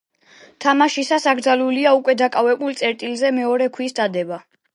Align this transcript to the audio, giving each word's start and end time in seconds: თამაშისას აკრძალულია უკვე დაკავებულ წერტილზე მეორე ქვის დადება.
თამაშისას 0.63 1.27
აკრძალულია 1.31 1.91
უკვე 1.99 2.15
დაკავებულ 2.23 2.79
წერტილზე 2.81 3.33
მეორე 3.37 3.71
ქვის 3.79 3.97
დადება. 4.03 4.43